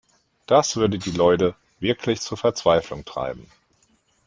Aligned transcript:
Das 0.47 0.77
würde 0.77 0.97
die 0.97 1.11
Leute 1.11 1.53
wirklich 1.79 2.21
zur 2.21 2.35
Verzweiflung 2.35 3.05
treiben. 3.05 3.45